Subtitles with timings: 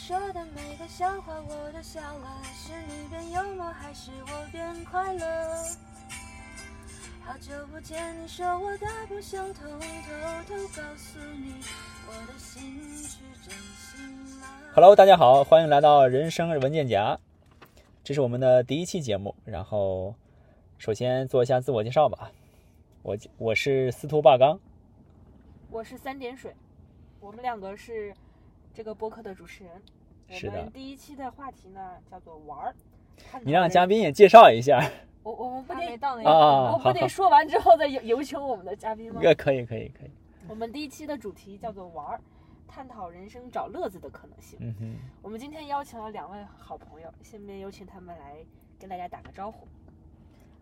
[0.00, 5.26] 说的每个笑话我都笑了，是你变幽默还是我变快乐？
[7.22, 9.84] 好久不见，你说我大不相同，偷
[10.48, 11.54] 偷告诉你，
[12.08, 14.46] 我的心去真心了。
[14.74, 17.18] Hello，大家好，欢迎来到人生文件夹，
[18.02, 19.34] 这是我们的第一期节目。
[19.44, 20.14] 然后，
[20.78, 22.32] 首先做一下自我介绍吧。
[23.02, 24.58] 我我是司徒霸刚，
[25.70, 26.56] 我是三点水，
[27.20, 28.14] 我们两个是
[28.80, 29.82] 这个播客的主持人。
[30.30, 32.74] 是的我们第一期的话题呢叫做玩儿。
[33.42, 34.80] 你让嘉宾也介绍一下。
[35.22, 39.20] 我我们不得到那啊啊我不得说完之后再有有请我们的嘉宾吗？
[39.22, 40.10] 呃，可以，可以，可以。
[40.48, 42.20] 我们第一期的主题叫做玩儿，
[42.66, 44.58] 探讨人生找乐子的可能性。
[44.62, 48.38] 嗯哼，我们今天邀请了两位好朋友，下面有请他们来
[48.78, 49.68] 跟大家打个招呼。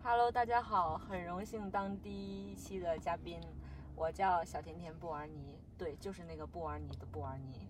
[0.02, 3.38] Hello，大家好，很荣幸当第一期的嘉宾，
[3.95, 7.60] 我叫小甜甜布尔尼，对，就是那个布尔尼的布尔尼。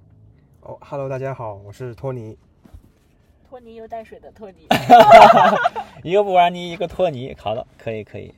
[0.63, 2.37] 哦哈喽，大家好，我是托尼。
[3.49, 4.67] 托尼又带水的托尼，
[6.03, 7.35] 一个不玩泥，一个托尼。
[7.39, 8.35] 好的，可以，可以。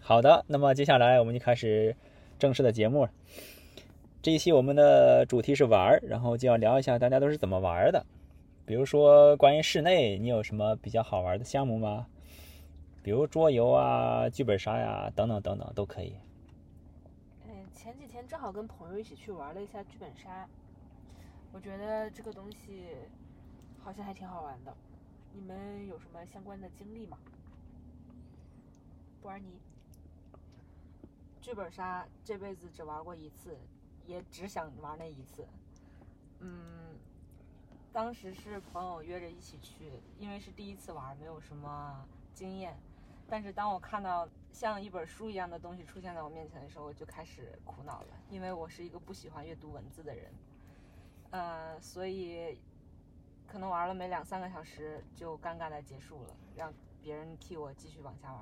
[0.00, 1.94] 好的，那么接下来我们就开始
[2.38, 3.10] 正式的节目了。
[4.22, 8.06] 这一期我们的主题是玩儿，然后就要聊一下大家都是怎么玩儿的。
[8.64, 12.06] 比如说，关于室内，你有什么比较好玩的项目吗？
[13.02, 16.14] 比如桌游啊、剧本杀呀、等等等等都可以。
[17.46, 20.46] 嗯，前几天正好跟朋友一起去玩了一下剧本杀，
[21.52, 22.96] 我觉得这个东西
[23.82, 24.74] 好像还挺好玩的。
[25.34, 27.18] 你们有什么相关的经历吗？
[29.20, 29.60] 布尔尼，
[31.40, 33.56] 剧本杀这辈子只玩过一次，
[34.06, 35.46] 也只想玩那一次。
[36.40, 36.96] 嗯，
[37.92, 42.76] 当时是朋友约着一起去，因为是第一次玩，没有什么经验。
[43.28, 50.32] 但是当我看到像一本书一样的东西出现在我面前的时候，我就开始苦恼了，因为我是一个不喜欢阅读文字的人。
[51.32, 52.58] 呃，所以
[53.46, 58.40] 可能玩了没两三个小时就尴尬的结束了，让别人替我继续往下玩。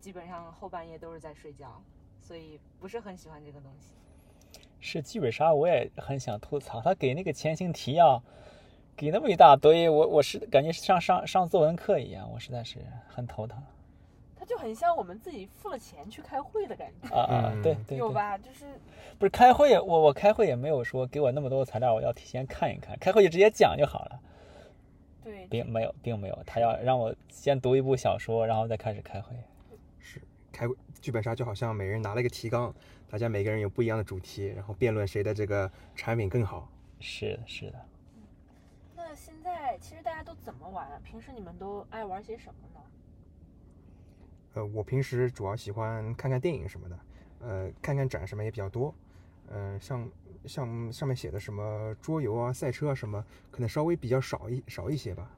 [0.00, 1.82] 基本上后半夜都是在睡觉，
[2.20, 3.94] 所以不是很喜欢这个东西。
[4.80, 8.22] 是剧本杀，我也很想吐槽，他给那个前情提要，
[8.96, 13.62] 给那么一大堆，我我是感觉上上上作文课一样，我实在是很头疼
[14.50, 17.52] 就很像我们自己付了钱去开会的感觉，啊啊！
[17.54, 18.36] 嗯对对对，有吧？
[18.36, 18.64] 就是
[19.16, 24.20] 不是开会，我我开会也没有说给我那么多材料，我要提前看一看，开会就直接讲就好了，
[25.22, 29.36] 对，并没有，并没有，他要让我先读一部小说，然后再开始开会。
[30.00, 30.66] 是开
[31.00, 32.74] 剧本杀就好像每人拿了一个提纲，
[33.08, 36.68] 大家每个人有不一样的主题，然后辩论谁的这个产品更好。
[36.98, 37.78] 是的，是的。
[38.96, 41.00] 那现在其实大家都怎么玩啊？
[41.04, 42.80] 平时你们都爱玩些什么呢？
[44.54, 46.98] 呃，我平时主要喜欢看看电影什么的，
[47.40, 48.94] 呃，看看展什么也比较多。
[49.52, 50.08] 嗯、像
[50.46, 55.30] 像上面写的什么桌游啊、赛车啊什么，可能稍微比较少一少一些吧。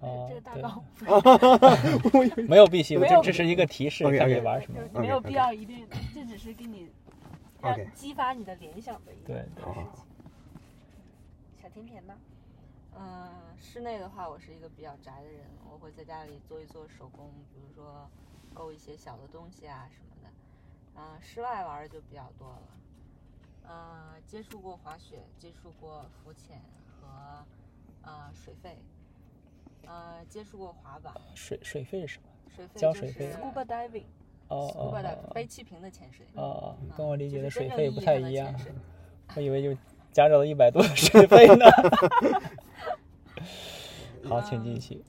[0.00, 0.84] 哦这个大对纲
[2.46, 4.78] 没有必须，没有这这是一个提示看你玩什么。
[4.78, 6.90] 就是没有必要一定，这只是给你
[7.62, 9.86] 让激发你的联想的一个对事情。
[11.62, 12.14] 小甜甜呢？
[12.98, 13.28] 嗯，
[13.58, 15.40] 室内的话，我是一个比较宅的人，
[15.70, 18.06] 我会在家里做一做手工，比如说
[18.56, 20.30] 勾一些小的东西啊什么的。
[20.96, 22.62] 嗯，室外玩的就比较多了。
[23.68, 26.62] 呃，接触过滑雪，接触过浮潜
[27.00, 27.44] 和
[28.02, 28.78] 呃水费，
[29.84, 31.12] 呃，接触过滑板。
[31.34, 32.28] 水水费是什么？
[32.48, 34.04] 水肺就是交水费 Scuba diving，
[34.48, 36.24] 哦哦背气瓶的潜水。
[36.34, 38.74] 哦哦，嗯跟我理解的水费不太一样潜，水
[39.34, 39.78] 我以为就
[40.12, 41.66] 加州的一百多的水费呢。
[44.28, 45.04] 好，请继续。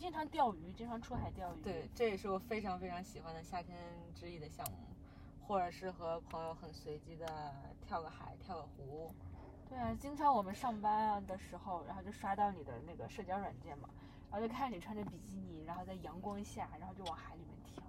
[0.00, 1.60] 经常钓鱼，经常出海钓鱼。
[1.62, 3.76] 对，这也是我非常非常喜欢的夏天
[4.14, 4.78] 之一的项目，
[5.46, 7.54] 或者是和朋友很随机的
[7.86, 9.12] 跳个海、跳个湖。
[9.68, 13.90] 对啊，经常我们上班啊的时候，然后就刷到你的那个社交软件嘛，
[14.30, 17.82] 然后就看你穿着比基尼，然后在阳光下，然后就往海里面跳。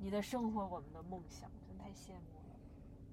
[0.00, 2.56] 你的生活，我们的梦想，真太羡慕了。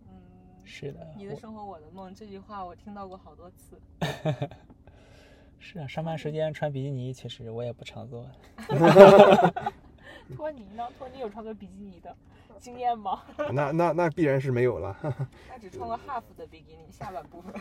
[0.07, 3.79] 嗯，是的，你的生活，我的梦，这句话我听到过好多次。
[5.59, 8.25] 是啊，上班时间穿比基尼，其实我也不常做。
[10.35, 10.87] 托尼呢？
[10.97, 12.15] 托尼有穿过比基尼的
[12.59, 13.21] 经验吗？
[13.51, 14.95] 那那那必然是没有了。
[15.49, 17.53] 他只穿过 half 的比基尼，下半部分。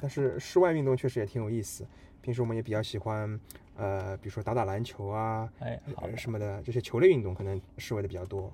[0.00, 1.86] 但是室外运动确实也挺有意思。
[2.20, 3.38] 平时我们也比较喜欢，
[3.76, 5.80] 呃，比如说打打篮球啊，哎，
[6.16, 8.52] 什么的，这些球类运动可能室外的比较多。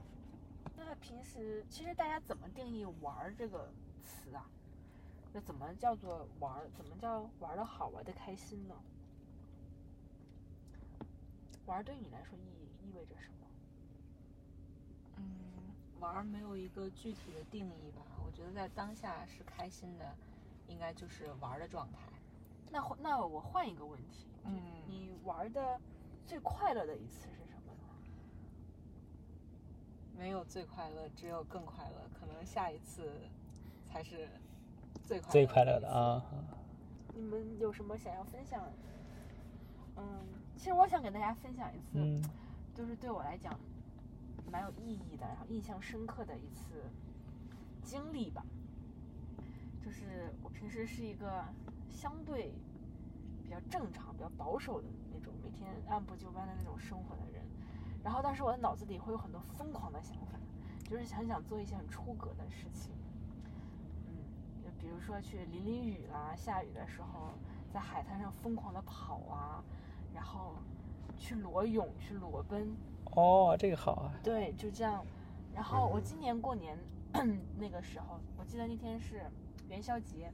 [0.76, 3.70] 那平时其实大家怎么定义“玩儿”这个？
[5.32, 6.68] 那怎么叫做玩？
[6.76, 8.74] 怎么叫玩的好，玩的开心呢？
[11.66, 13.46] 玩对你来说意义意味着什么？
[15.16, 15.22] 嗯，
[16.00, 18.02] 玩没有一个具体的定义吧。
[18.24, 20.16] 我觉得在当下是开心的，
[20.66, 21.98] 应该就是玩的状态。
[22.72, 25.80] 那那我换一个问题，嗯你玩的
[26.26, 27.84] 最快乐的一次是什么呢？
[30.16, 32.10] 没有最快乐，只有更快乐。
[32.18, 33.12] 可能下一次
[33.86, 34.28] 才是
[35.10, 35.80] 最快最快乐。
[35.80, 36.22] 的啊，
[37.16, 38.62] 你们有什么想要分享？
[39.96, 40.04] 嗯，
[40.56, 42.22] 其实我想给大家分享一次，嗯
[42.72, 43.58] 就是对我来讲
[44.52, 46.88] 蛮有意义的，然后印象深刻的一次
[47.82, 48.46] 经历吧。
[49.84, 51.44] 就是我平时是一个
[51.88, 52.54] 相对
[53.42, 57.42] 比较正常、比较保守的那种，每天按部就班的那种生活的人。
[58.04, 60.38] 然后，但是我的脑子里会有很多疯狂的想法，
[60.84, 62.92] 就是很想做一些很出格的事情。
[64.80, 67.32] 比如说去淋淋雨啦，下雨的时候
[67.70, 69.62] 在海滩上疯狂的跑啊，
[70.14, 70.54] 然后
[71.18, 72.74] 去裸泳、去裸奔，
[73.14, 75.04] 哦，这个好啊，对，就这样。
[75.54, 76.78] 然后我今年过年
[77.58, 79.22] 那个时候，我记得那天是
[79.68, 80.32] 元宵节，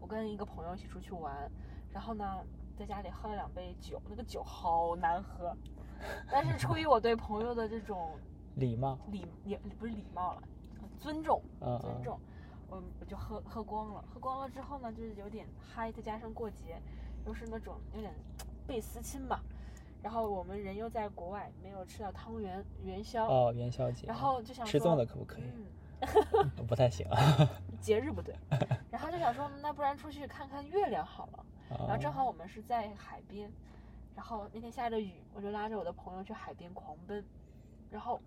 [0.00, 1.50] 我跟一个朋友一起出去玩，
[1.92, 2.42] 然后呢，
[2.74, 5.54] 在家里喝了两杯酒，那个酒好难喝，
[6.30, 8.12] 但是出于我对朋友的这种
[8.54, 10.42] 礼貌，礼也不是礼貌了，
[10.98, 11.80] 尊重，嗯嗯。
[11.82, 12.18] 尊重，
[12.68, 16.80] 我我就喝喝光了，喝光了之后呢，就是有点嗨，再加上过节，
[17.26, 18.12] 又是那种有点
[18.66, 19.40] 倍思亲嘛，
[20.02, 25.44] 然后我们人又在国外，没有吃到汤圆元宵，哦，元宵节，然后就想吃说粽子可不可以？
[26.32, 27.06] 嗯， 不太行。
[27.80, 28.34] 节日不对，
[28.90, 31.46] 然后就想说，那不然出去看看月亮好了。
[31.68, 33.50] 然后正好我们是在海边，
[34.14, 37.24] 然后那天下着雨，我就拉着我的朋友去海边狂奔，
[37.90, 38.20] 然后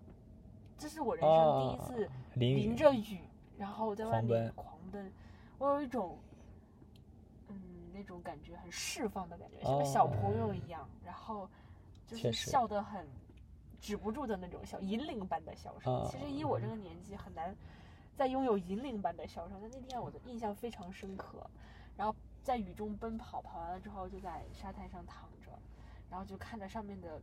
[0.76, 3.20] 这是我人生第一次淋着雨，
[3.60, 5.12] 然后我在外面狂奔，
[5.58, 6.18] 我有一种
[7.48, 11.46] 嗯那种感觉很释放的感觉，像个小朋友一样，然后
[12.06, 13.06] 就是笑得很
[13.78, 16.08] 止不住的那种笑，银铃般的笑声。
[16.10, 17.54] 其实以我这个年纪很难
[18.16, 21.46] 再拥有银铃般的笑声，但那天我的印象非常深刻。
[21.98, 25.50] 然后在雨中奔跑，跑完了之后就在沙滩上躺着，
[26.08, 27.20] 然后就看着上面的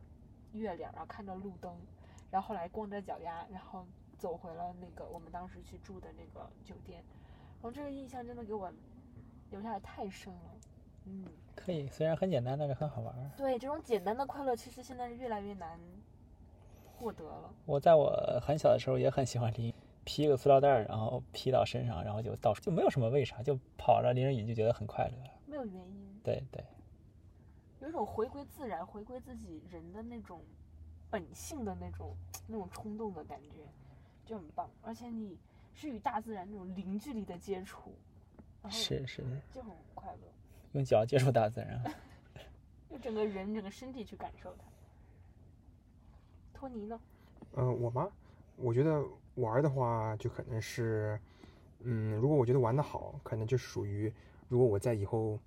[0.52, 1.76] 月亮，然后看着路灯，
[2.30, 3.84] 然后后来光着脚丫，然后
[4.18, 7.02] 走回了那个我们当时去住的那个酒店。
[7.60, 8.70] 然后这个印象真的给我
[9.50, 10.40] 留下的太深了。
[11.06, 11.24] 嗯，
[11.56, 13.30] 可以，虽然很简单，但是很好玩儿。
[13.36, 15.80] 对，这种简单的快乐其实现在是越来越难
[16.84, 17.54] 获得了。
[17.64, 18.12] 我在我
[18.42, 19.72] 很小的时候也很喜欢淋，
[20.04, 25.14] 披一个塑料袋儿，然后披到身上，然后就到处就没有什么为啥，就跑着淋着雨就觉得很快乐。
[25.46, 26.62] 没有原因，对对，
[27.80, 30.42] 有一种回归自然、回归自己人的那种
[31.08, 32.14] 本性的那种
[32.46, 33.64] 那种冲动的感觉，
[34.28, 34.68] 就很棒。
[34.82, 35.36] 而且你
[35.74, 37.94] 是与大自然那种零距离的接触，
[38.68, 40.18] 是是是，就很快乐，
[40.72, 41.82] 用脚接触大自然。
[42.90, 44.64] 用整个人、整个身体去感受它。
[46.52, 47.00] 托尼呢？
[47.54, 48.10] 嗯，我吗？
[48.56, 49.02] 我觉得
[49.36, 51.18] 玩的话，就可能是，
[51.80, 54.12] 嗯，如果我觉得玩的好，可能就属于，
[54.48, 55.38] 如果我在以后，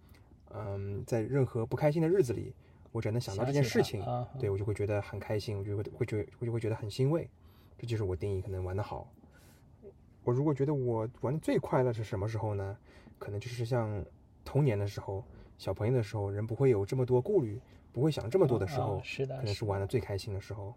[0.52, 2.54] 嗯，在任何不开心的日子里，
[2.92, 7.30] 我只能想到这件事情，啊，对我就会觉得很开心，我就会会觉我就会觉得很欣慰，
[7.82, 9.12] 这就是我定义可能玩的好。
[10.24, 12.78] 我如果觉得我玩的最快乐是什么时候呢？
[13.18, 14.06] 可能就是像
[14.46, 15.26] 童年的时候，
[15.58, 17.60] 小朋友的时候，人不会有这么多顾虑，
[17.92, 20.76] 不会想这么多的时候，啊是的，可能是玩的最开心的时候。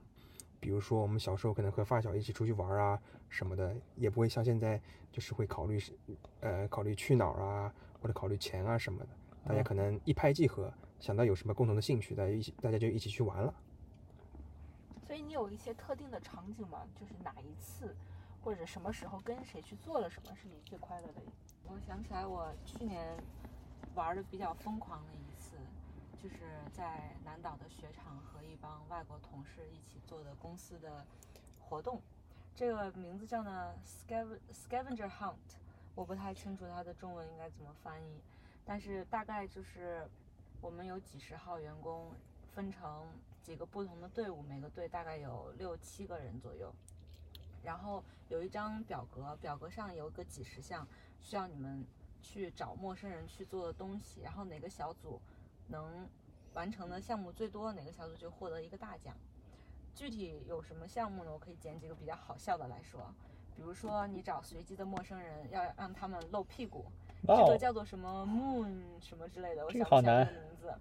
[0.61, 2.99] 比如说我们小时候可能和发小一起出去玩啊
[3.29, 4.81] 什么的，也不会像现在
[5.13, 5.93] 就是会考虑是，
[6.41, 9.09] 呃，考虑去哪儿啊，或者考虑钱啊什么的。
[9.47, 13.55] 大家可能一拍即合，想到有什么共同的兴趣，大家一起大家就一起去玩了。
[15.15, 16.85] 所以你有一些特定的场景吗？
[16.93, 17.95] 就是哪一次，
[18.43, 21.23] 或者什么时候跟谁去做了什么，是你最快乐的？
[21.69, 23.17] 我想起来，我去年
[23.95, 25.57] 玩的比较疯狂的一次，
[26.21, 31.07] 就是在南岛的雪场和一帮外国同事一起做的公司的
[31.61, 32.03] 活动。
[32.57, 35.37] 这个名字叫呢 scavenger hunt，
[35.95, 38.21] 我不太清楚它的中文应该怎么翻译，
[38.65, 40.11] 但是大概就是
[40.61, 42.11] 我们有几十号员工，
[42.53, 43.07] 分成
[43.45, 46.75] 几个不同的队伍，每个队大概有六七个人左右。
[47.63, 50.87] 然后有一张表格，表格上有个几十项
[51.21, 51.85] 需要你们
[52.21, 55.21] 去找陌生人去做的东西，然后哪个小组
[55.69, 56.09] 能
[56.55, 59.15] 完成的项目最多，哪个小组就获得一个大奖。
[59.95, 61.31] 具体有什么项目呢？
[61.33, 63.15] 我可以捡几个比较好笑的来说，
[63.55, 66.87] 比如说你找随机的陌生人，要让他们露屁股，
[67.27, 70.75] 这个叫做什么 moon 什么之类的，我想不起来难这个名字。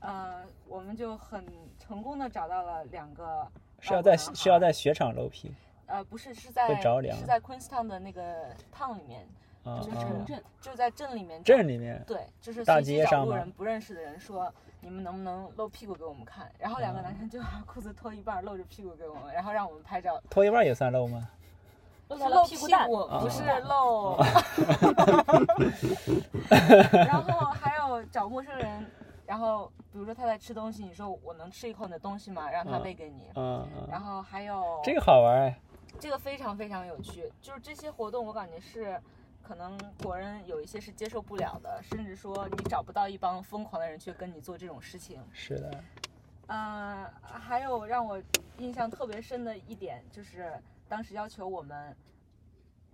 [0.00, 1.44] 呃，我们就很
[1.78, 3.46] 成功的找到了两个
[3.80, 5.54] 是要在是要在雪场露屁
[5.86, 9.26] 呃，不是，是在着凉是在 Queenstown 的那个 town 里面，
[9.64, 11.42] 啊就是城，镇，就在镇里面。
[11.42, 16.50] 镇里面对，就是大随机找街上路人不认识的人说，你们能不能露屁股给我们看？
[16.58, 20.20] 然后两个男生就把裤子脱一半，露着屁股给我们， 然后让我们拍照。
[20.28, 21.28] 脱一半也算露吗？
[22.08, 24.16] 露是露屁股蛋，不啊是露
[26.92, 28.86] 然后还有找陌生人，
[29.26, 32.50] 然后比如说他在吃东西，你说我能吃一口你的东西吗？
[32.50, 33.30] 让他嗯喂给你。
[33.34, 35.60] 嗯嗯，然后还有这个好玩哎，
[35.98, 39.00] 这个非常非常有趣，就是这些活动我感觉是。
[39.42, 45.22] 可能国人有一些是接受不了的，甚至说你找不到一帮疯狂的人去跟你做这种事情。
[45.32, 45.84] 是的，
[46.48, 48.20] 嗯，还有让我
[48.58, 50.52] 印象特别深的一点就是，
[50.88, 51.96] 当时要求我们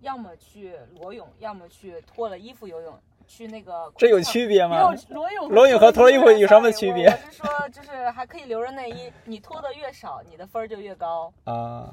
[0.01, 4.79] 要么去裸泳，要么去脱了衣服游泳，去那个这有区别吗？
[4.79, 11.31] 裸裸泳裸泳和脱了衣服有什么区别我我是说，就是还可以留着内衣，你脱的越少，你的分儿就越高。
[11.45, 11.89] 啊，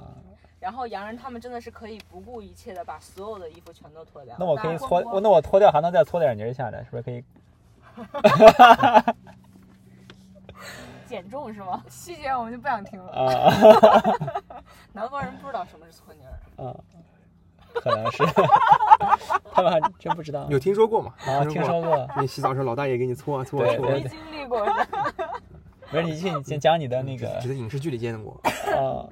[0.59, 4.37] 然后洋人他们真的是可以不顾一切的把所有的衣服全都脱掉。
[4.39, 7.25] 那我可以大脱，我那我脱掉还能再搓点泥儿下来，是不是可以？
[11.07, 11.83] 减重是吗？
[11.89, 13.13] 细节我们就不想听了。
[13.13, 13.51] 啊
[14.93, 16.65] 南方人不知道什么是搓泥儿。
[16.65, 16.77] 啊，
[17.75, 18.25] 可能是，
[19.53, 21.15] 他们还真不知道有听说过吗？
[21.27, 22.09] 啊，听说过。
[22.21, 24.73] 你洗澡的时候，老大爷给你搓啊搓啊搓没，经历过的。
[25.93, 28.41] 没事，你去，你先讲你的那个只在影视剧里见过。
[28.45, 29.09] 啊，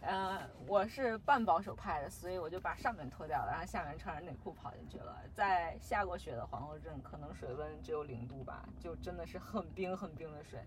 [0.00, 5.16] 呃，我是半保守派的，所以我就把上面脱掉了，然后下面穿着内裤跑进去了。
[5.34, 10.58] 在下过雪的皇后镇，可能水温只有零度吧，就真的是很冰很冰的水。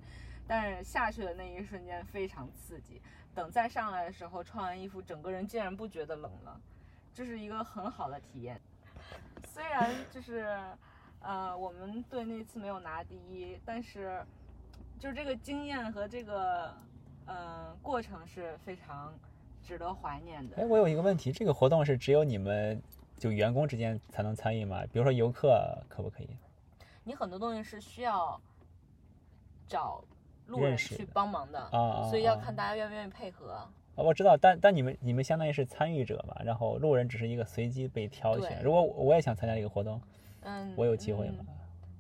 [0.47, 3.01] 但是下去的那一瞬间非常刺激，
[3.35, 6.59] 等再上来的时候，穿完衣服，整个人竟然不觉得冷了，
[7.13, 8.59] 这是一个很好的体验。
[9.45, 10.57] 虽然就是，
[11.21, 14.23] 呃，我们队那次没有拿第一，但是
[14.99, 16.73] 就是这个经验和这个，
[17.25, 19.13] 呃，过程是非常
[19.61, 20.65] 值得怀念的哎，。
[20.65, 22.81] 我有一个问题，这个活动是只有你们
[23.17, 24.83] 就员工之间才能参与吗？
[24.91, 26.29] 比如说游客可不可以？
[27.03, 28.39] 你很多东西是需要
[29.67, 30.03] 找
[30.47, 31.69] 路人去帮忙的，
[32.09, 33.67] 所以要啊看大家愿不愿意配合。
[33.99, 38.61] 啊，我知道，但但你们你们相当于是参与者嘛，然后路人只是一个随机被挑选。
[38.63, 40.01] 如果我我也想参加这个活动，
[40.41, 41.47] 嗯，我有机会吗嗯？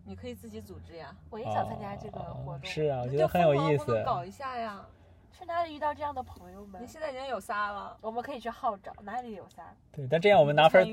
[0.05, 2.53] 你可以自己组织呀，我也想参加这个活动。
[2.53, 4.03] 哦是啊，我觉得很有意思能。
[4.03, 4.85] 搞一下呀！
[5.31, 6.87] 去哪里遇到这样的朋友们你？
[6.87, 9.63] 现在已经有仨了，我们可以去号召，哪里有仨？
[9.91, 10.83] 对，但这样我们拿分？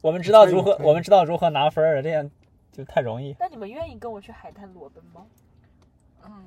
[0.00, 2.30] 我们知道如何我们知道如何拿分儿了，这样
[2.70, 3.34] 就太容易。
[3.40, 5.26] 那你们愿意跟我去海滩裸奔吗？
[6.24, 6.44] 嗯，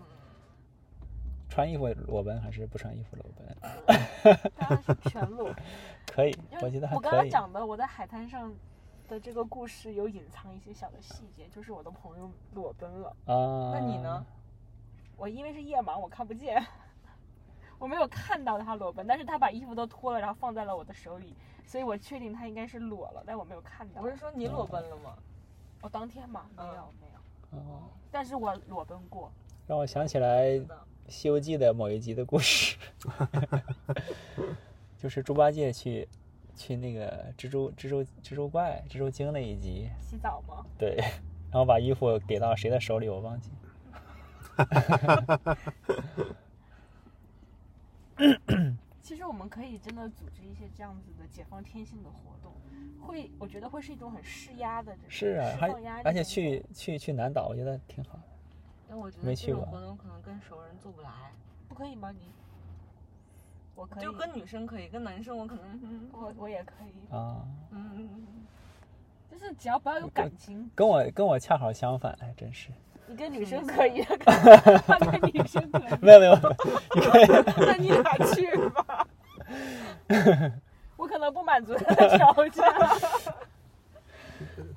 [1.59, 4.49] 穿衣服裸奔还是不穿衣服裸奔？
[4.57, 5.53] 当然是全裸。
[6.07, 7.11] 可以，因我觉得我刚。
[7.11, 8.49] 刚讲的，我在海滩上
[9.09, 13.09] 的这个故事有隐藏一些小的细节，就是我的朋友裸奔了。
[13.25, 14.25] 啊，那你呢？？
[15.17, 16.65] 我因为是夜盲，我看不见，
[17.77, 21.35] 我没有看到他裸奔，但是他把衣服都脱了，然后放在了我的手里，
[21.65, 24.01] 所以我确定他应该是裸了，但我没有看到。
[24.01, 25.13] 不是说你裸奔了吗？
[25.81, 29.29] 我当天嘛，没有嗯没有，哦，但是我裸奔过。
[29.67, 30.51] 让我想起来
[31.09, 32.77] 《西游记》的某一集的故事，
[34.97, 36.07] 就是猪八戒去
[36.55, 40.65] 去那个蜘蛛蜘蛛蜘蛛怪蜘蛛精那一集，洗澡吗？
[40.77, 40.95] 对，
[41.49, 43.49] 然后把衣服给到谁的手里我忘记。
[49.01, 52.53] 其实我们可以真的组织一些这样子的解放天性的活动，
[53.01, 55.69] 会我觉得会是一种很释压的这种是啊，释还
[56.03, 58.21] 而且去去去南岛，我觉得挺好的。
[58.89, 61.09] 但我觉没去过得这种活动可能跟熟人做不来，
[61.67, 62.31] 不可以吗你？
[63.75, 68.27] 我可以，就跟女生可以，跟男生我可能，嗯我我也可以，啊，嗯嗯嗯，
[69.31, 72.69] 就是只要不要有感情，跟我跟我恰好相反，还真是。
[73.07, 76.35] 你跟女生可以，他跟女生可以， 没有没有，
[77.65, 79.07] 那你俩去吧。
[80.95, 82.63] 我可能不满足他的条件。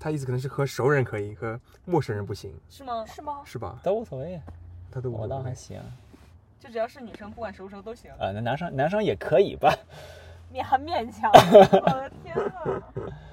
[0.03, 3.07] 他意思可能是和熟人可以，和陌生人不行，是吗？
[3.07, 3.43] 是吗？
[3.45, 3.79] 是吧？
[3.85, 4.43] 都无所谓，
[4.91, 5.81] 他都无我倒还行。
[6.59, 8.11] 就只要是女生，不管熟不熟都行。
[8.15, 9.73] 啊，那男生男生也可以吧？
[10.53, 11.31] 勉很勉强。
[11.33, 12.83] 我的天呐！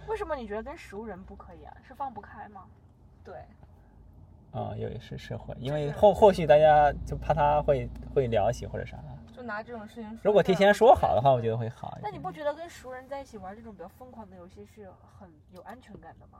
[0.07, 1.75] 为什么你觉得跟熟人不可以啊？
[1.87, 2.65] 是放不开吗？
[3.23, 3.33] 对，
[4.51, 8.95] 啊，有是是会，因为就是后后续大家就怕他会会聊起或者啥。
[9.35, 10.19] 就拿这种事情说。
[10.21, 12.03] 如果提前说好的话，我觉得会好一点。
[12.03, 16.39] 那你不觉得跟熟人在一起玩这种比较疯狂的游戏是很有安全感的吗？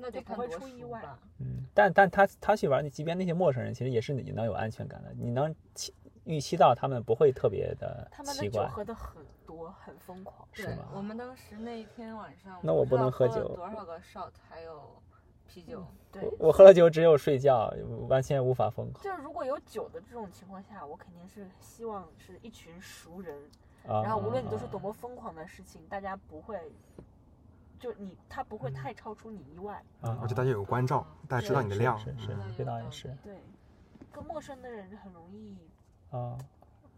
[0.00, 1.02] 那就不会出意外。
[1.38, 8.68] 嗯，但但他他去玩，即便那些陌生人，其实也是你能有安全感的，你能期预期到他们不会特别的他们的酒奇怪。
[8.68, 10.46] 喝的很多，很疯狂。
[10.54, 15.02] 对是吗，我们当时那一天晚上，那我不能喝酒了多少个 shot，还有
[15.46, 15.84] 啤酒。
[16.12, 17.72] 对，我我喝了酒只有睡觉，
[18.08, 23.36] 完全无法疯狂就是如果有酒的这种情况下，我肯定是希望是一群熟人，
[23.86, 24.02] 啊。
[24.02, 26.58] 然后无论你做出多么疯狂的事情，大家不会，
[27.80, 29.82] 就你他不会太超出你意外。
[30.02, 31.98] 啊，而且大家有关照，大家知道你的量。
[31.98, 33.40] 是是这倒也是对，
[34.12, 35.56] 跟陌生的人很容易
[36.10, 36.38] 啊，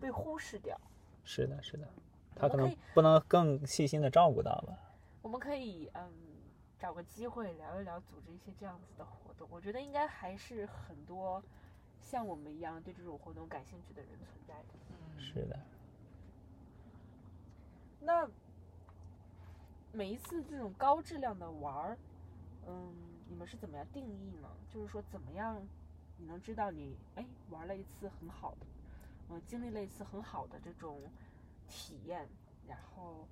[0.00, 0.78] 被忽视掉。
[1.24, 1.88] 是的，是的，
[2.34, 4.76] 他可能不能更细心的照顾到吧。
[5.22, 6.12] 我们可以嗯
[6.80, 9.46] 找个机会聊一聊，组织一些这样子的活动。
[9.50, 11.40] 我觉得应该还是很多
[12.00, 14.68] 像我们一样对这种活动感兴趣的人存在的。
[14.90, 15.56] 嗯，是的，
[18.00, 18.28] 那
[19.92, 21.98] 每一次这种高质量的玩儿，
[22.66, 22.92] 嗯，
[23.28, 24.48] 你们是怎么样定义呢？
[24.70, 25.60] 就是说，怎么样
[26.16, 28.66] 你能知道你哎玩了一次很好的，
[29.28, 30.98] 嗯，经历了一次很好的这种
[31.68, 32.26] 体验，
[32.66, 33.26] 然后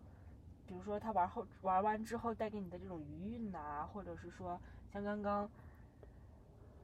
[0.67, 4.61] 比如说他玩后玩完之后带给你的这种余韵呐、或者是说
[4.93, 5.49] 像刚刚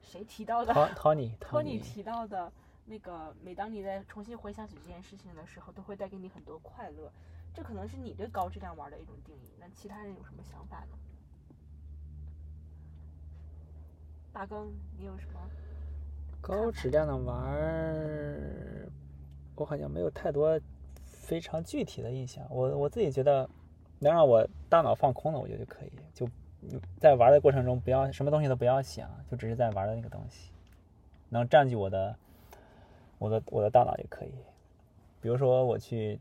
[0.01, 2.51] 谁提到的 托托尼托尼尼提到的
[2.85, 7.11] 那个，每当你在重新回想起这件事情的时候，都会带给你很多快乐。
[7.57, 9.49] 这可能是你对高质量玩的一种定义。
[9.59, 10.97] 那其他人有什么想法呢？
[14.31, 14.67] 大庚，
[14.99, 15.39] 你有什么？
[16.39, 18.87] 高质量的玩，
[19.55, 20.61] 我好像没有太多
[21.03, 22.45] 非常具体的印象。
[22.51, 23.49] 我我自己觉得，
[23.97, 25.91] 能让我大脑放空的，我觉得就可以。
[26.13, 26.29] 就
[26.99, 30.51] 在玩的过程中，不要什么东西都不要想，就只是在玩的那个东西，
[31.29, 32.15] 能占据我的
[33.17, 34.31] 我的我的大脑就可以。
[35.19, 36.19] 比如说我去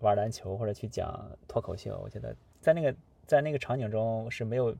[0.00, 2.94] 玩篮球或者去讲脱口秀，我觉得在那个
[3.26, 4.76] 在那个场景中是没有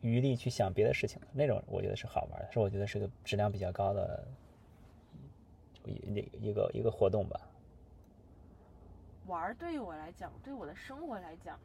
[0.00, 4.26] 余力去想别的事情的那种，我觉得是好玩的，是我觉得是个质量比较高的
[5.84, 7.40] 一一一个一个活动吧。
[9.26, 11.58] 玩对于我来讲，对我的生活来讲，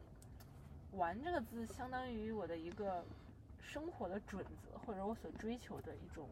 [0.94, 3.04] 玩这个字相当于我的一个
[3.60, 6.28] 生活的准则，或者我所追求的一种，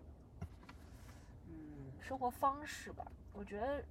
[1.47, 3.05] 嗯，生活方式吧。
[3.31, 3.83] 我觉得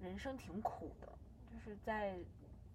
[0.00, 1.08] 人生挺苦的，
[1.54, 2.16] 就是在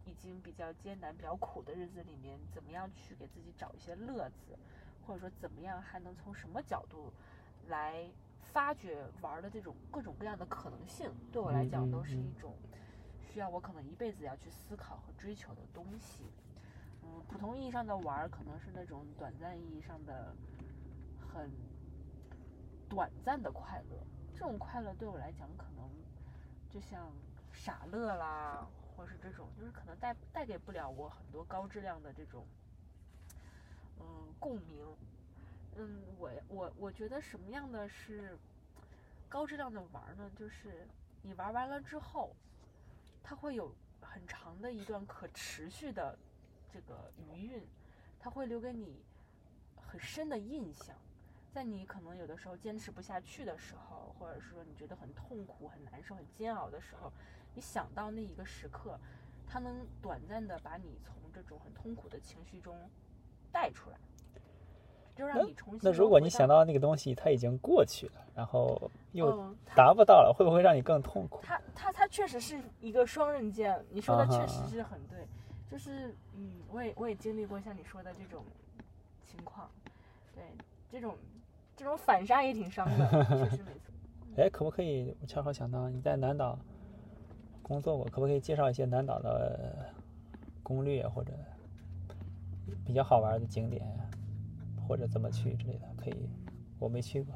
[0.06, 4.58] 已经比较艰难、比较苦的日子里面，怎么样去给自己找一些乐子，
[5.06, 7.12] 或者说怎么样还能从什么角度
[7.68, 8.10] 来
[8.54, 12.24] 发掘玩儿的这种各种各样的可能性，对我来讲都是嗯。
[12.24, 12.56] 一种
[13.20, 16.24] 需要我可能一辈子要去思考和追求的东西。
[17.04, 20.34] 嗯，普通意义上的玩儿可能是那种短暂意义上的
[21.20, 21.52] 很
[22.88, 23.98] 短暂的快乐，
[24.34, 25.90] 这种快乐对我来讲可能
[26.70, 27.12] 就像
[27.60, 32.48] 傻乐啦，或是这种，就是可能带带给不了我很多高质量的这种
[34.00, 34.88] 嗯共鸣。
[35.76, 38.38] 嗯，我我我觉得什么样的是
[39.28, 40.32] 高质量的玩呢？
[40.38, 40.88] 就是
[41.22, 42.34] 你玩完了之后，
[43.22, 46.18] 它会有很长的一段可持续的
[46.74, 47.68] 这个余韵，
[48.22, 49.04] 它会留给你
[49.86, 50.96] 很深的印象。
[51.52, 57.12] 在你可能有的时候坚持不下去的时候，或者是说你觉得很痛苦、很难受、很煎熬的时候，
[57.54, 58.98] 你想到那一个时刻，
[59.48, 62.76] 它能短暂的把你从这种很痛苦的情绪中
[63.52, 63.98] 带出来，
[65.16, 71.40] 就让你重新那如果你想到那个东西它已经过去了，然后又达不到了，会不会让你更痛苦？
[71.44, 75.28] 它它它确实是一个双刃剑，你说的确实是很对，
[75.70, 78.46] 就是嗯，我也我也经历过像你说的这种
[79.26, 79.70] 情况，
[80.34, 80.44] 对
[80.90, 81.18] 这种
[81.76, 83.94] 这种反杀也挺伤的，确实没错。
[84.38, 85.14] 哎，可不可以？
[85.22, 86.58] 我恰好想到你在南岛
[87.70, 89.94] 工作过，可不可以介绍一些南岛的
[90.64, 91.32] 攻略或者
[92.84, 93.86] 比较好玩的景点，
[94.88, 95.88] 或者怎么去之类的？
[95.96, 96.28] 可以，
[96.80, 97.36] 我没去过。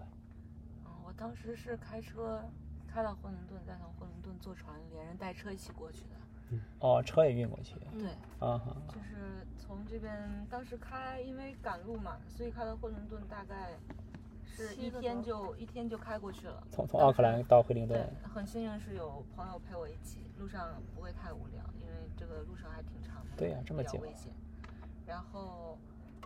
[0.86, 2.44] 嗯，我当时是开车
[2.88, 6.58] 开到惠灵顿，再从惠灵顿坐船连人带车一起过去的。
[6.80, 7.76] 哦，车也运过去。
[7.92, 10.12] 对，啊哈，就是从这边
[10.50, 13.78] 当时开，因为赶路嘛，所以开到惠灵顿大概
[14.56, 16.64] 是一天就一天就开过去了。
[16.72, 23.32] 从从奥克兰到惠灵对顿，，很幸运是有朋友陪我一起，路上不会太无聊，因为这个路程还挺长的。
[23.36, 24.32] 对呀这么久比较危险。
[25.06, 25.78] 然后，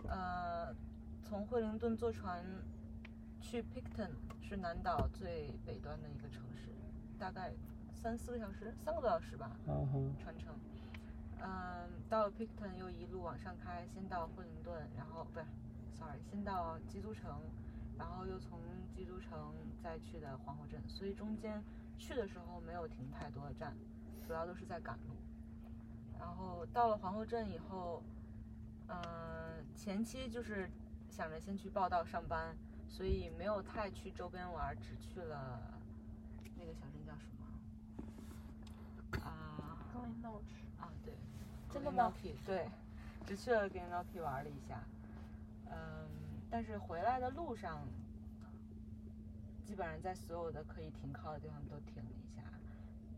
[0.06, 0.74] 呃，
[1.24, 2.44] 从惠灵顿坐船
[3.40, 4.10] 去 Picton
[4.40, 6.68] 是南岛最北端的一个城市，
[7.18, 7.52] 大概
[7.92, 10.54] 三四个小时，三个多小时吧，嗯哼，船程。
[11.40, 15.46] 嗯，到了 Picton 又一路往上开，先到惠灵顿，然后不是
[15.96, 17.40] ，sorry，先到基督城，
[17.98, 18.60] 然后又从
[18.94, 21.62] 基督城再去的皇后镇，所以中间
[21.98, 23.74] 去的时候没有停太多的站，
[24.26, 25.14] 主要都是在赶路。
[26.18, 28.02] 然后到了皇后镇以后，
[28.88, 30.70] 嗯、前期就是
[31.10, 32.56] 想着先去报道上班，
[32.88, 35.60] 所以没有太去周边玩，只去了
[36.56, 37.46] 那个小镇叫什么？
[39.24, 39.78] 啊、
[40.80, 41.14] 啊，对，
[41.72, 42.68] 真的吗 Glenorchy，对，
[43.26, 44.82] 只去了 g e n o k y 玩了一下，
[45.70, 46.07] 嗯，
[46.50, 47.86] 但是回来的路上，
[49.64, 52.42] 基本上在所有的可以停靠的地方都停了一下，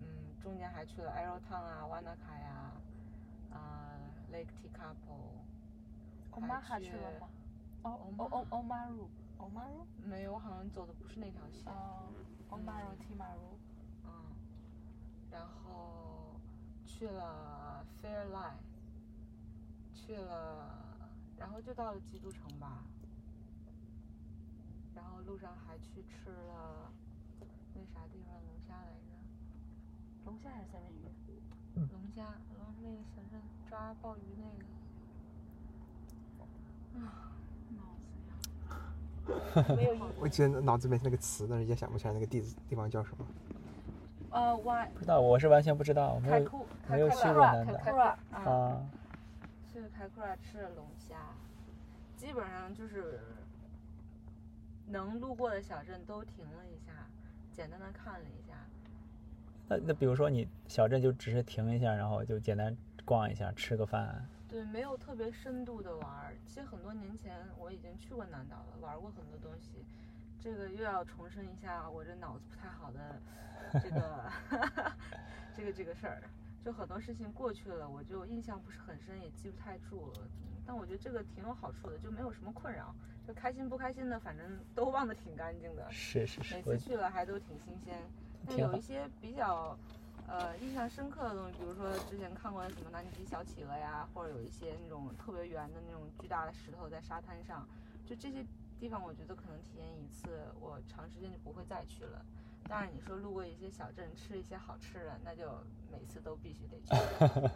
[0.00, 0.06] 嗯，
[0.40, 2.72] 中间还去了 Arrowtown 啊、Wanaka 呀、
[3.52, 3.92] 啊、
[4.32, 5.38] Lake Tekapo，
[6.32, 7.28] 欧玛哈还去了吗？
[7.82, 12.12] 哦欧玛哦哦欧玛鲁，欧马鲁，没有，我好像走的不是那条线，哦，
[12.50, 13.58] 欧马鲁提马鲁，
[14.04, 14.10] 嗯，
[15.30, 16.34] 然后
[16.84, 18.58] 去了 Fairline，
[19.94, 20.98] 去了
[21.38, 22.84] 然后就到了基督城吧，
[25.00, 26.90] 然后路上还去吃了
[27.74, 29.10] 那啥地方龙虾来着，
[30.26, 30.94] 龙虾还是三文鱼？
[31.74, 32.22] 龙虾，
[32.56, 34.50] 然后那个小镇抓鲍鱼那个。
[37.06, 37.32] 啊
[37.76, 38.32] 脑子呀，
[39.76, 43.26] 没有印我记得脑子里面那个词，但是也想不起来那个地址地方叫什么。
[44.32, 48.86] 呃我不知道，我是完全不知道，没有没有去过南岛凯凯库啊，啊。
[49.72, 51.16] 去凯库尔吃了龙虾，
[52.16, 53.20] 基本上就是
[54.90, 56.92] 能路过的小镇都停了一下，
[57.52, 58.54] 简单的看了一下。
[59.68, 64.26] 那那比如说你小镇就只是停一下，然后就简单逛一下，吃个饭。
[64.48, 66.34] 对，没有特别深度的玩。
[66.46, 69.84] 其实很多年前我已经去过南岛了，玩过很多东西。
[70.40, 73.20] 这个又要重申一下我这脑子不太好的
[73.80, 74.32] 这个
[75.56, 76.22] 这个这个事儿。
[76.64, 80.28] 就很多事情过去了，我就印象不是很深，也记不太住了。
[80.66, 82.94] 但我觉得这个挺有好处的，就没有什么困扰，
[83.26, 85.90] 就开心不开心的，反正都忘得挺干净的。
[85.90, 87.98] 是是是每，次去了还都挺新鲜。
[88.46, 89.76] 但有一些比较
[90.28, 97.66] 呃印象深刻的东西，比如说之前看过什么南极小企鹅呀，或者有一些那种特别圆的那种巨大的石头在沙滩上，
[98.06, 98.44] 就这些
[98.78, 100.28] 地方，我觉得可能体验一次，
[100.60, 102.24] 我长时间就不会再去了。
[102.68, 105.48] 当然，你说路过一些小镇吃一些好吃的，那就
[105.90, 107.50] 每次都必须得去。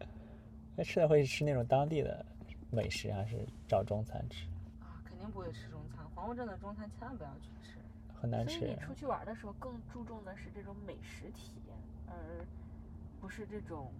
[0.76, 2.24] 那吃的会吃那种当地的
[2.70, 4.46] 美食，还是找中餐吃？
[4.80, 7.78] 啊，肯定不会吃中餐，黄湖镇的中餐千万不要去吃。
[8.20, 8.76] 很难吃所以你。
[8.76, 12.44] 出去玩的时候更注重的是这种美食体验，而
[13.20, 13.92] 不是这种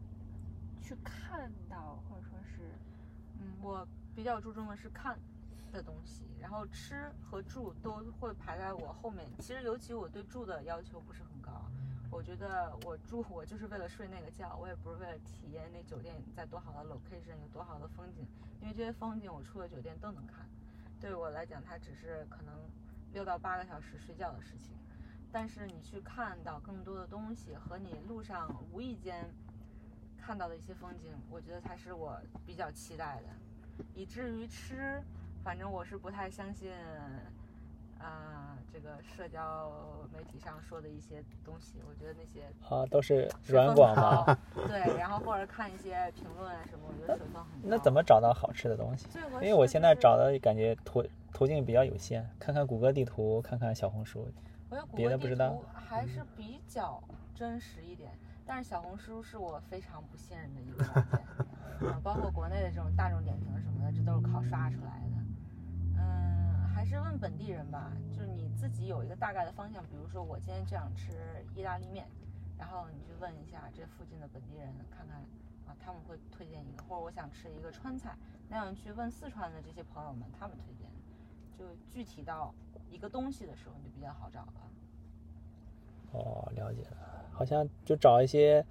[0.82, 2.70] 去看到或者说是
[3.38, 5.18] 嗯，我比较注重的是看
[5.72, 9.26] 的东西，然后吃和住都会排在我后面。
[9.38, 11.52] 其实尤其我对住的要求不是很高，
[12.16, 18.26] 我觉得我住我就是为了睡那个觉，我也不是为了体验那酒店在多好的 location 有多好的风景，
[18.62, 20.46] 因为这些风景我出了酒店都能看。
[20.98, 22.54] 对我来讲，它只是可能
[23.12, 24.74] 六到八个小时睡觉的事情，
[25.30, 29.30] 但是你去看到更多的东西和你路上无意间
[30.18, 33.84] 看到的一些风景，我觉得才是我比较期待的。
[33.94, 35.02] 以至于吃，
[35.44, 36.72] 反正我是不太相信，
[37.98, 39.70] 啊、这个社交
[40.12, 44.38] 媒体上说的一些东西，我觉得那些啊，都是软广嘛？
[44.68, 47.68] 对，然后或者看一些评论啊什么，我觉得水分很高。
[47.68, 49.06] 那怎么找到好吃的东西？
[49.34, 54.28] 因为我现在找的感觉途途径比较有限，看看谷歌地图，看看小红书。
[54.94, 57.02] 别的不知道还是比较
[57.34, 58.10] 真实一点，
[58.44, 65.15] 但是小红书是我非常不信任的一个软件，啊， 包括国内的这种大众点评什么的，这都是靠刷出来的。
[66.88, 71.12] 是问本地人吧，就是你自己有一个大概的方向，比如说我今天就想吃
[71.54, 72.06] 意大利面，
[72.56, 75.16] 然后你去问一下这附近的本地人，看看
[75.66, 78.16] 啊他们会推荐一个，或者我想吃一个川菜，
[78.48, 80.88] 那样去问四川的这些朋友们，他们推荐，
[81.58, 82.54] 就具体到
[82.88, 84.52] 一个东西的时候，你就比较好找了。
[86.12, 88.64] 哦，了解了，好像就找一些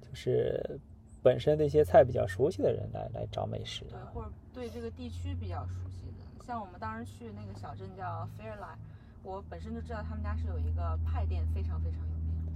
[0.00, 0.78] 就是
[1.22, 3.84] 本身对一些菜比较熟悉的人来来找美食。
[3.86, 8.78] 对，或者对这个地区比较熟悉的，像我们当时去那个小镇叫 Fairlight，
[9.24, 12.46] 我本身就知道他们家是有一个派店非常非常有名，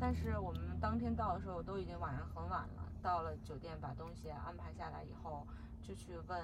[0.00, 5.46] 但是我们当天到的时候都已经晚上很晚了，到了酒店把东西安排下来以后，
[5.82, 6.40] 就去问，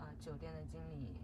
[0.00, 1.16] 呃，酒店的经理，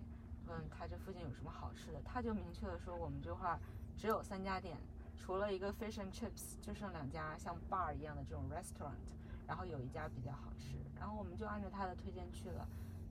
[0.47, 3.59] 问他这附近有什么好吃的，他就明确的说我们这块
[3.97, 4.79] 只有三家店，
[5.17, 9.17] 除了一个 Fish and Chips，就剩两家像 bar 一样的这种 restaurant。
[9.49, 12.67] 然后有一家比较好吃，然后我们就按照他的推荐去了，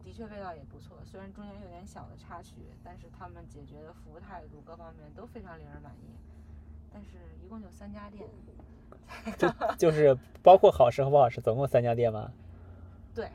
[0.05, 6.15] 的确味道也不错，虽然中间有点小的插曲，但是他们解决的服务态度各方面都非常令人满意。
[6.93, 8.29] 但是一共就三家店，
[9.77, 12.31] 就是包括好吃和不好吃，总共三家店吗？
[13.13, 13.29] 对，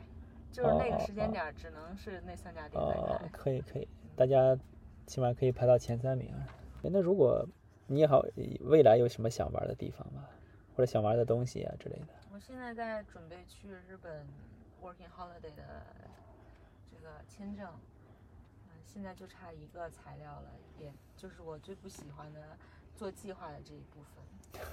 [0.51, 4.57] 就是那个时哦间点儿只能是那三家店在哦。，可以可以，大家
[5.05, 6.33] 起码可以排到前三名。
[6.83, 7.45] 哎那如果
[7.85, 8.23] 你也好，
[8.61, 10.25] 未来有什么想玩的地方吗？
[10.75, 12.07] 或者想玩的东西啊之类的？
[12.33, 14.25] 我现在在准备去日本
[14.81, 16.20] working holiday 的这
[17.01, 17.67] 个签证，
[18.67, 22.57] 嗯，现在就差一个材料了，也就是我最不喜欢的
[22.95, 24.23] 做计划的这一部分，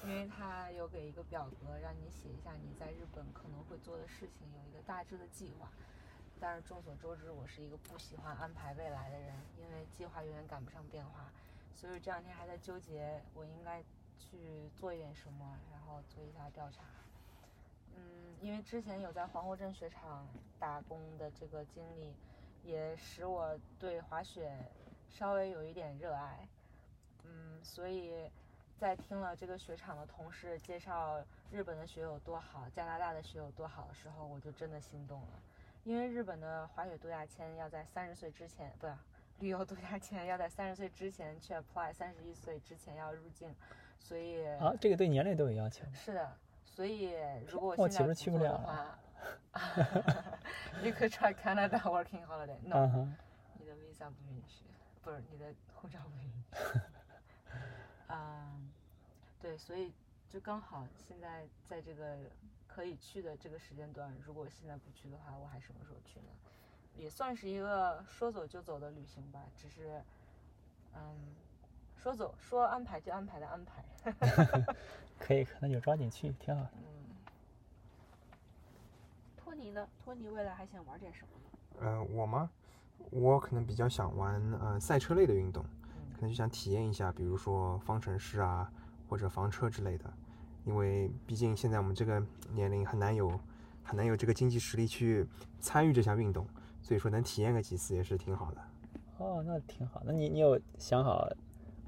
[0.09, 5.69] 因为它有给一个表格让你写一下你在日本可能会做的事情，有一个大致的计划。
[6.41, 11.33] 但是众所周知，我是一个不喜欢安排未来的人，因为计划永远赶不上变化，
[11.75, 13.83] 所以这两天还在纠结我应该
[14.21, 16.85] 去做一点什么，然后做一下调查。
[17.99, 20.27] 嗯，因为之前有在黄湖镇雪场
[20.59, 22.15] 打工的这个经历，
[22.63, 24.51] 也使我对滑雪
[25.09, 26.49] 稍微有一点热爱。
[27.25, 28.31] 嗯，所以
[28.79, 35.43] 在听了这个雪场的同事介绍日本的雪有多好，加拿大的雪有多好的时候，我就真的心动了。
[35.85, 38.95] 因为日本的滑雪度假签要在三十岁之前，不是
[39.41, 43.55] 旅游度假签要在三十岁之前去 apply，三十一岁之前要入境，
[43.99, 45.85] 所以啊，这个对年龄都有要求。
[45.95, 46.37] 是的，
[46.79, 47.11] 所以
[47.49, 48.97] 如果我我现在去不了的话，
[50.81, 52.57] You could try Canada working holiday.
[52.62, 53.09] No，、
[53.59, 54.64] 你的 visa 不允许，
[55.03, 56.81] 不是你的护照不允许。
[58.07, 58.71] 嗯，
[59.41, 59.93] 对，所以
[60.31, 62.17] 就刚好现在在这个
[62.69, 66.29] 可以去的这个时间段，如果现在不去的话，我还什么时候去呢？
[66.95, 70.01] 也算是一个说走就走的旅行吧，只是，
[70.95, 71.35] 嗯，
[72.03, 73.85] 说走说安排就安排的安排。
[75.19, 76.71] 可以，那就抓紧去，挺好的。
[76.75, 76.83] 嗯，
[79.37, 79.87] 托尼呢？
[80.03, 81.87] 托尼未来还想玩点什么呢？
[81.87, 82.51] 呃，我吗？
[83.11, 85.63] 我可能比较想玩呃赛车类的运动，
[86.15, 88.71] 可能就想体验一下，比如说方程式啊，
[89.09, 90.13] 或者房车之类的。
[90.65, 93.31] 因为毕竟现在我们这个年龄很难有
[93.83, 95.27] 很难有这个经济实力去
[95.61, 96.47] 参与这项运动，
[96.83, 98.61] 所以说能体验个几次也是挺好的。
[99.17, 100.03] 哦，那挺好。
[100.05, 101.27] 那你你有想好，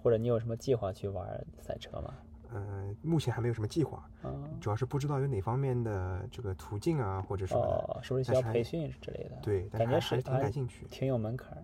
[0.02, 2.14] 或者你有什么计划去玩赛车吗？
[2.52, 7.76] 呃，目前还没有什么计划，嗯，主要是不知道有哪方面的这个途径啊，或者什么的。
[7.76, 9.36] 哦，是不是需要培训之类的？
[9.40, 10.84] 对，感觉是还还是挺感兴趣。
[10.90, 11.56] 挺有门槛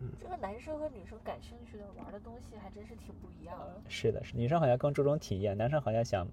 [0.00, 0.08] 嗯。
[0.18, 3.82] 这个男生和女生感兴趣的玩的东西还真是挺不一样的。
[3.86, 6.26] 是的，是女生好像更注重体验，男生好像想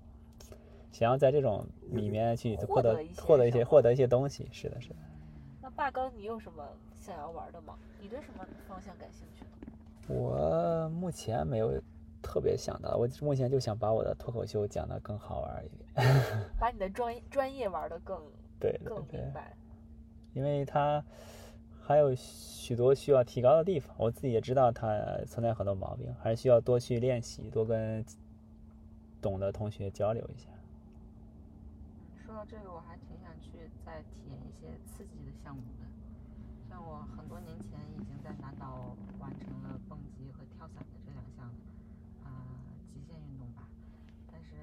[0.94, 4.48] 想要在这种里面去获获得得一些获得一些获得一些东西。
[4.54, 4.96] 是的，是的。
[5.62, 7.78] 那霸哥，你有什么想要玩的吗？
[8.00, 9.41] 你对什么方向感兴趣呢？
[10.14, 11.82] 我目前没有
[12.22, 15.90] 特别想到，我目前就想把我的脱口秀讲得更好玩一点。
[16.60, 18.22] 把你的专专业玩得更
[18.60, 19.56] 对对更明，白。
[20.34, 21.04] 因为它
[21.82, 24.88] 还有许多需要提高的地方，我自己也知道它
[25.26, 28.06] 存在很多毛病，还是需要多去练习，多跟
[29.22, 30.48] 懂的同学交流一下。
[32.26, 33.50] 说到这个，我还挺想去
[33.86, 35.86] 再体验一些刺激的项目的。
[36.72, 41.44] 像我很多年前已经在南岛完成了蹦极和跳伞的这两项，
[42.24, 42.48] 啊、
[42.88, 43.68] 极限运动吧。
[44.32, 44.56] 但是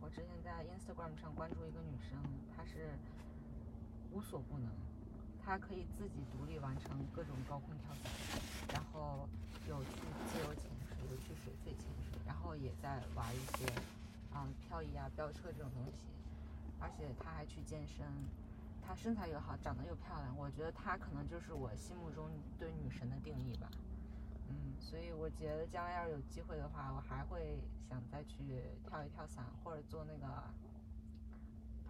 [0.00, 2.16] 我之前在 Instagram 上关注一个女生，
[2.56, 2.96] 她是
[4.10, 4.72] 无所不能，
[5.44, 8.10] 她可以自己独立完成各种高空跳伞，
[8.72, 9.28] 然后
[9.68, 9.90] 有去
[10.32, 13.68] 自由潜水，有去水肺潜水，然后也在玩一些
[14.32, 16.00] 啊、漂移啊、飙车这种东西。
[16.80, 18.06] 而且她还去健身，
[18.86, 23.68] 她身材又好，长得又漂亮，我觉得她可能就是我心目中对女神的定义吧。
[24.48, 30.26] 嗯，所以我觉得将来要是有机会的话，我还会想再去跳一跳伞，或者做那个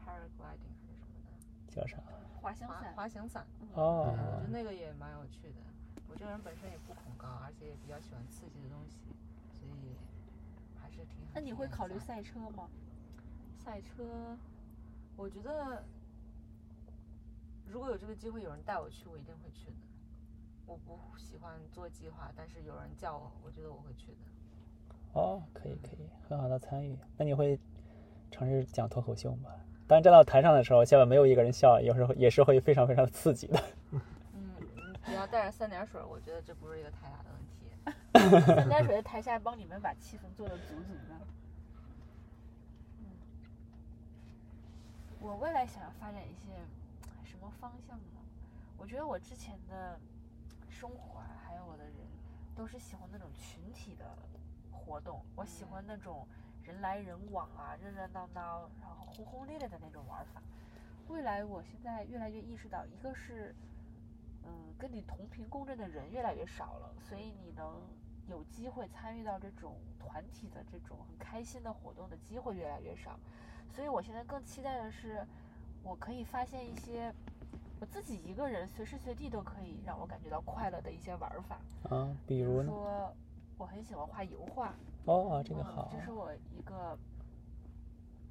[0.00, 1.98] paragliding 还是什么的，叫啥？
[2.40, 3.46] 滑滑翔伞，滑翔伞。
[3.74, 5.60] 哦对，我觉得那个也蛮有趣的。
[6.08, 8.96] 我这个人本身也不恐高，而且也比较喜欢刺激的东西，
[9.52, 9.94] 所以
[10.80, 12.70] 还是挺想那你会考虑赛车吗？
[13.62, 14.38] 赛车，
[15.16, 15.84] 我觉得
[17.68, 19.76] 如果有这个机会，有人带我去，我一定会去的。
[20.66, 24.18] 我不喜欢做计划，但是有人叫我，我觉得我会去的。
[25.12, 26.98] 哦，可以可以，很好的参与。
[27.16, 27.58] 那你会
[28.30, 29.50] 尝试讲脱口秀吗？
[29.86, 33.62] 当站到台上的时候，下面没有一个人笑，有时候也是会非常非常刺激的。
[33.92, 34.00] 嗯，
[34.60, 37.54] 你只要带着三点水，我觉得这不是一个太大的问题。
[38.58, 41.14] 三点水在台下帮你们把气氛做得足足的。
[42.98, 43.06] 嗯，
[45.20, 46.50] 我未来想要发展一些
[46.82, 46.85] 什
[47.46, 48.20] 么方向呢？
[48.76, 49.98] 我觉得我之前的
[50.68, 51.94] 生活啊，还有我的人，
[52.56, 54.04] 都是喜欢那种群体的
[54.72, 55.24] 活动。
[55.36, 56.26] 我喜欢那种
[56.64, 60.42] 人来人往啊，热热闹闹，然后轰轰烈烈的那种玩法。
[61.06, 63.54] 未来我现在越来越意识到，一个是，
[64.44, 67.80] 嗯，跟你同频共振的人越来越少了，所以你能
[68.26, 73.16] 有机会参与到这种团体的这种很开心的活动的机会越来越少。
[73.70, 75.24] 所以我现在更期待的是，
[75.82, 77.14] 我可以发现一些
[77.80, 81.58] 我自己一个人随时随地都可以让我感觉到快乐的一些玩法。
[81.90, 82.68] 啊，比比如呢？
[82.68, 83.14] 说，
[83.58, 86.00] 我很喜欢画油画，哦，这个嗯好这。
[86.04, 86.96] 是我一个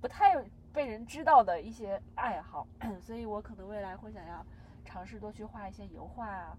[0.02, 2.68] 不太被人知道的一些爱好，
[3.02, 4.46] 所以我可能未来会想要
[4.84, 6.58] 尝试多去画一些油画啊。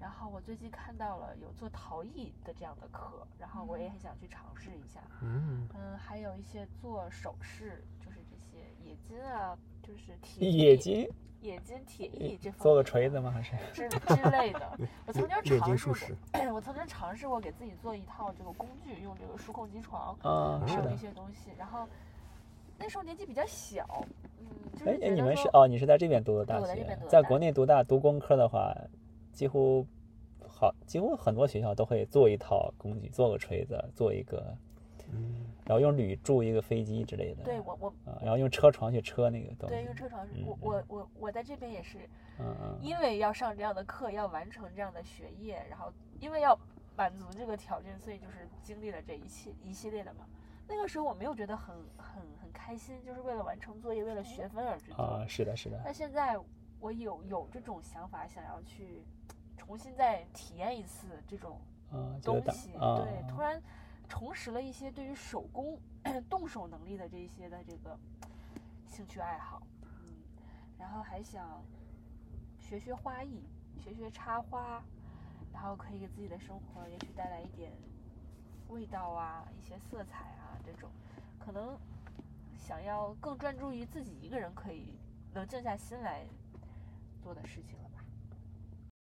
[0.00, 5.00] 然后我最近看到了有做陶艺的这样的课，然后我也很想去尝试一下。
[5.20, 9.58] 嗯，嗯，还有一些做首饰，就是这些冶金啊，
[9.90, 11.08] 就是铁艺、冶金，
[11.42, 13.30] 冶金、铁艺这方做个锤子吗？
[13.30, 13.56] 还是？
[13.72, 14.78] 之之类的。
[15.06, 16.16] 我曾经尝试过金术士，
[16.54, 20.96] 我曾经尝试过给自己做一套这个工具，用这个数控机床，啊，是的还有一。
[20.96, 21.50] 些东西。
[21.58, 21.88] 然后
[22.78, 24.04] 那时候年纪比较小，
[24.38, 25.66] 嗯，就是觉得你们是哦？
[25.66, 28.72] 你是在这边读的大学在国内读大读工科的话，
[29.32, 29.84] 几乎
[30.46, 34.56] 好，几乎很多学校都会做一套工具，做个锤子，做一个嗯，
[35.64, 41.98] 然后用铝铸一个飞机之类的，对我我啊，然后用车床去车那个东西，对用车床，嗯我我我我在这边也是，
[42.38, 46.58] 嗯嗯，因为要上这样的课，要完成这样的学业，然后因为要
[46.96, 50.26] 满足这个条件，所以就是经历了这一系一系列的嘛。
[50.66, 55.04] 那个时候我没有觉得很很很开心，就是为了完成作业，为了学分而去做。
[55.04, 56.38] 啊，是的，是的，那现在
[56.80, 59.02] 我有有这种想法，想要去
[59.56, 61.60] 重新再体验一次这种
[62.22, 63.60] 东西，啊，对，突然
[64.10, 65.80] 重拾了一些对于手工
[66.28, 67.98] 动手能力的这些的这个
[68.86, 69.88] 兴趣爱好，嗯，
[70.76, 71.62] 然后还想
[72.58, 73.46] 学学花艺，
[73.78, 74.82] 学学插花，
[75.52, 77.72] 然后可以给自己的生活也许带来一点
[78.68, 80.90] 味道啊，一些色彩啊这种，
[81.38, 81.78] 可能
[82.58, 84.98] 想要更专注于自己一个人可以
[85.32, 86.26] 能静下心来
[87.22, 87.89] 做的事情了。